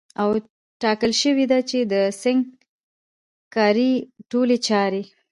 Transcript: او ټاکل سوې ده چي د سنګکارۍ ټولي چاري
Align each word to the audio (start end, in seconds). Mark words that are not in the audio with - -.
او 0.21 0.29
ټاکل 0.81 1.11
سوې 1.21 1.45
ده 1.51 1.59
چي 1.69 1.79
د 1.91 1.93
سنګکارۍ 2.21 3.93
ټولي 4.31 4.57
چاري 4.67 5.03